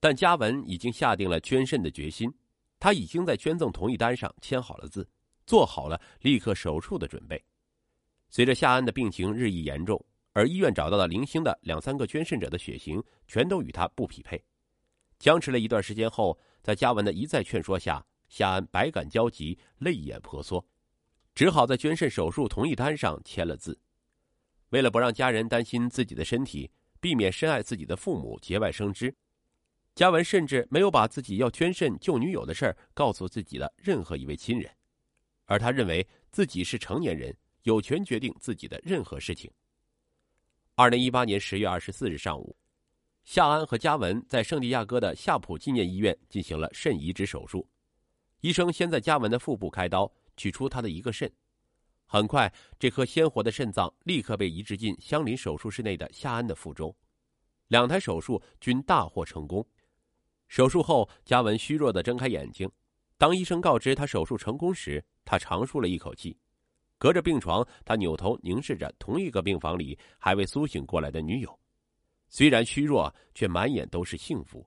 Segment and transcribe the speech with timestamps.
[0.00, 2.32] 但嘉文已经下定了捐肾的决心，
[2.78, 5.08] 他已经在捐赠同意单上签好了字，
[5.46, 7.42] 做好了立刻手术的准备。
[8.30, 14.40] 随着夏安的病情日益严重，而医院找到的零星的两三个捐肾者的血型全都与他不匹配，
[15.18, 20.64] 僵持了一段时间后，在嘉文的一再劝说下，夏安百感交集，泪眼婆娑，
[21.34, 23.76] 只好在捐肾手术同意单上签了字。
[24.68, 29.12] 为了不让家人担心自己的身体，避免深爱自己的父母节外生枝。
[29.98, 34.70] 嘉文甚至没有把自己要捐肾救女友的事儿告诉自己的任何一位亲人，
[35.44, 39.50] 而他认为自己是成年人，有权决定自己的任何事情。
[40.76, 42.56] 二零一八年十月二十四日上午，
[43.24, 47.68] 夏安和嘉文在圣地亚哥的夏普纪念医院进行了肾移植手术。
[48.40, 51.28] 医生先在嘉文的腹部开刀，取出他的一个肾。
[52.06, 56.94] 很快，这颗鲜活的肾脏立刻被移植进相邻手术室内的夏安的腹中。
[57.66, 59.66] 两台手术均大获成功。
[60.48, 62.68] 手术后，嘉文虚弱的睁开眼睛。
[63.18, 66.36] 当医生告知他手术成功时，他长舒了一口气。
[66.98, 71.60] 隔着病床，他扭头凝视着同一个病房里还未苏醒过来的女友。
[72.28, 74.66] 虽然虚弱，却满眼都是幸福。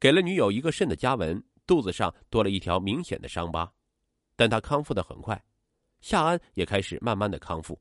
[0.00, 3.72] 给了女友一个肾的嘉文，肚子上多了一条明显的伤疤，
[4.36, 5.42] 但他康复的很快。
[6.00, 7.80] 夏安也开始慢慢的康复。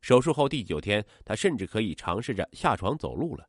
[0.00, 3.48] 手术后第九天，他甚至可以尝试着下床走路了。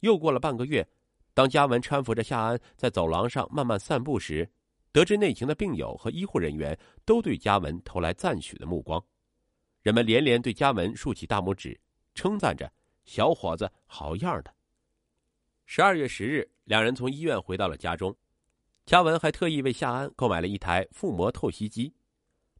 [0.00, 0.86] 又过了半个月。
[1.32, 4.50] 当嘉文搀扶着夏安在走廊上慢慢散步时，
[4.92, 9.02] 得知内情的病友和医护人员都对嘉文投来赞许的目光，
[9.82, 11.78] 人们连连对嘉文竖起大拇指，
[12.14, 12.70] 称赞着
[13.06, 14.52] ：“小伙子，好样的！”
[15.64, 18.14] 十二月十日，两人从医院回到了家中，
[18.84, 21.94] 嘉文还特意为夏安购买了一台腹膜透析机，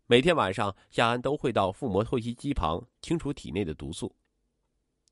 [0.06, 4.14] 每天晚上夏安都会到腹膜透析机旁清除体内的毒素。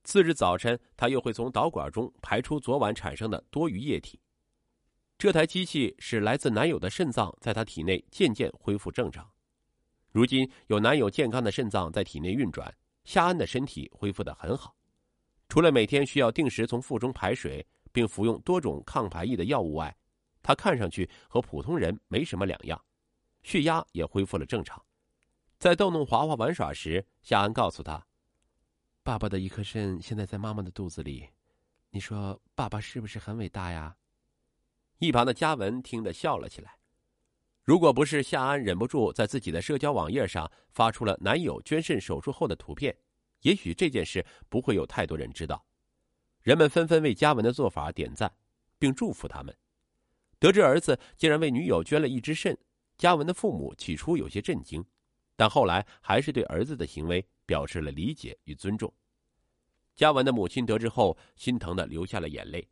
[0.05, 4.21] 次日早晨，他又会从导管中排出昨晚产生的多余液体。
[5.19, 9.29] 这台机器使来自男友的肾脏在他体内渐渐恢复正常。
[10.11, 12.75] 如今有男友健康的肾脏在体内运转，
[13.05, 14.75] 夏安的身体恢复的很好。
[15.49, 19.95] 除了每天需要定时从腹中排水，并服用多种抗排异的药物外，
[20.43, 22.83] 他看上去和普通人没什么两样，
[23.43, 24.83] 血压也恢复了正常。
[25.59, 28.07] 在逗弄华华玩耍时，夏安告诉他。
[29.09, 31.31] 爸爸的一颗肾现在在妈妈的肚子里，
[31.89, 33.97] 你说爸爸是不是很伟大呀？
[34.99, 36.77] 一旁的嘉文听得笑了起来。
[37.65, 42.95] 如果不是夏安忍不住在自己的社交网页上发出了男友捐肾手术后的图片，
[43.41, 45.65] 也许这件事不会有太多人知道。
[46.43, 48.31] 人们纷纷为嘉文的做法点赞，
[48.79, 49.57] 并祝福他们。
[50.39, 52.55] 得知儿子竟然为女友捐了一只肾，
[52.99, 54.85] 嘉文的父母起初有些震惊，
[55.35, 57.27] 但后来还是对儿子的行为。
[57.49, 58.93] 表示了理解与尊重。
[59.97, 62.69] 嘉文的母亲得知后，心疼的流下了眼泪。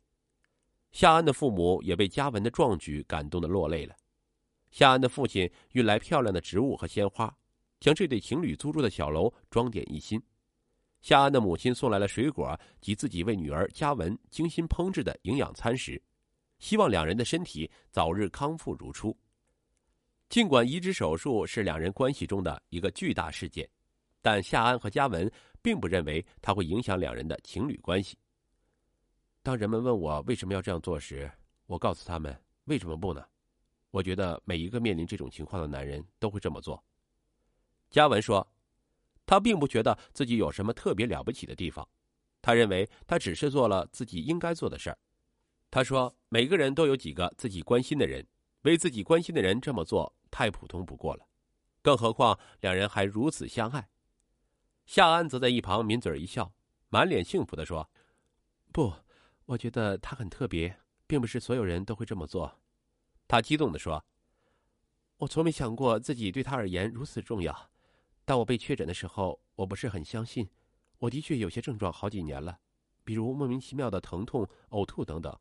[0.91, 3.95] 夏安的父母也被嘉文的壮举感动的落泪了。
[4.69, 7.35] 夏安的父亲运来漂亮的植物和鲜花，
[7.79, 10.21] 将这对情侣租住的小楼装点一新。
[11.01, 15.99] 夏安的母亲送来了水果及自己为女儿嘉文精心烹制的营养餐食，
[16.59, 19.17] 希望两人的身体早日康复如初。
[20.29, 23.67] 尽管移植手术是两人关系中的一个巨大事件。
[24.27, 28.17] 但夏安和嘉文并不认为他会影响两人的情侣关系。
[29.41, 31.31] 当人们问我为什么要这样做时，
[31.65, 33.25] 我告诉他们：为什么不呢？
[33.89, 36.83] 我觉得每一个面临这种情况的男人都会这么做。
[37.89, 38.45] 嘉文说，
[39.25, 41.87] 他并不觉得自己有什么特别了不起的地方，
[42.41, 44.97] 他认为他只是做了自己应该做的事儿。
[45.71, 48.27] 他说，每个人都有几个自己关心的人，
[48.63, 51.25] 为自己关心的人这么做太普通不过了，
[51.81, 53.87] 更何况两人还如此相爱。
[54.87, 56.53] 夏安则在一旁抿嘴一笑，
[56.87, 57.89] 满脸幸福的说
[58.71, 58.93] ：“不，
[59.45, 62.61] 我觉得他很特别，并不是所有人都会这么做。”
[63.27, 64.05] 他激动的说
[65.19, 67.69] ：“我从没想过自己对他而言如此重要。
[68.23, 70.49] 当我被确诊的时候，我不是很相信。
[70.99, 72.57] 我的确有些症状好几年了，
[73.03, 75.37] 比如莫名其妙的疼痛、呕吐等等。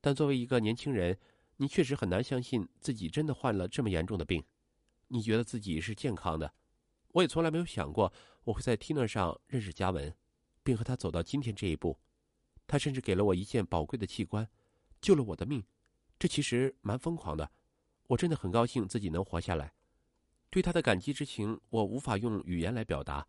[0.00, 1.18] 但作为一个年轻人，
[1.56, 4.44] 你确实很难相信自己真的患了这么严重的病。
[5.08, 6.54] 你觉得自己是健康的。”
[7.12, 8.12] 我也从来没有想过
[8.44, 10.14] 我会在 Tina 上认识嘉文，
[10.62, 11.98] 并和他走到今天这一步。
[12.66, 14.48] 他甚至给了我一件宝贵的器官，
[15.00, 15.64] 救了我的命。
[16.18, 17.50] 这其实蛮疯狂的。
[18.08, 19.72] 我真的很高兴自己能活下来。
[20.50, 23.26] 对他的感激之情，我无法用语言来表达。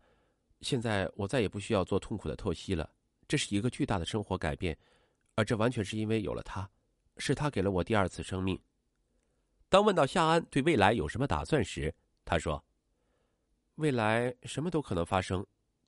[0.60, 2.90] 现在我再也不需要做痛苦的透析了。
[3.26, 4.76] 这是一个巨大的生活改变，
[5.34, 6.70] 而这完全是因为有了他，
[7.16, 8.60] 是他给了我第二次生命。
[9.68, 11.94] 当问到夏安对未来有什么打算时，
[12.24, 12.62] 他说。
[13.80, 15.44] 未来什么都可能发生，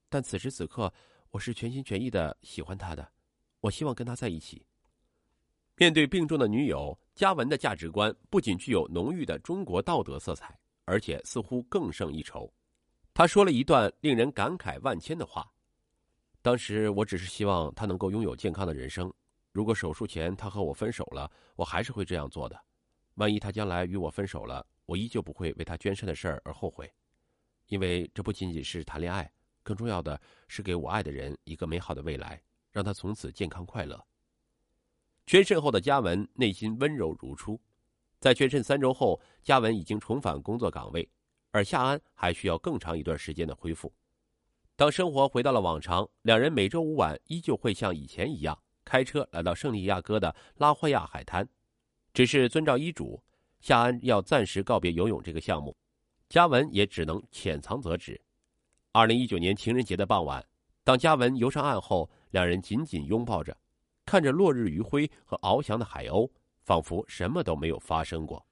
[0.09, 0.91] 但此时此刻，
[1.31, 3.07] 我是全心全意的喜欢他的，
[3.61, 4.67] 我希望跟他在一起。
[5.77, 12.51] 面对病重的女友，嘉文的价值观不仅具有浓郁的中国道德色彩，而且似乎更胜一筹。
[13.13, 15.47] 他说了一段令人感慨万千的话
[16.41, 19.13] ：“当时我只是希望他能够拥有健康的人生。
[19.51, 22.59] 如果手术前他和我分手了，我还是会这样做的。
[23.17, 26.91] 万一他将来与我分手了，我依旧不会为他捐肾的事儿而后悔，
[27.73, 29.33] 因为这不仅仅是谈恋爱，
[29.63, 32.39] 更重要的是给我爱的人一个美好的未来，
[32.71, 33.99] 让他从此健康快乐。”
[35.27, 37.59] 捐肾后的嘉文内心温柔如初，
[38.21, 41.09] 在捐肾三周后，嘉文已经重返工作岗位，
[41.51, 43.91] 而夏安还需要更长一段时间的恢复。
[44.77, 51.49] 当生活回到了往常，两人每周五晚依旧会像以前一样开车来到圣地亚哥的拉霍亚海滩，
[52.13, 53.25] 只是遵照医嘱，
[53.63, 55.75] 夏安要暂时告别游泳这个项目，
[56.33, 58.19] 嘉文也只能浅藏辄止。
[58.91, 60.43] 二零一九年情人节的傍晚，
[60.83, 63.55] 当嘉文游上岸后，两人紧紧拥抱着。
[64.07, 66.31] 看着落日余晖和翱翔的海鸥，
[66.63, 68.43] 仿佛什么都没有发生过。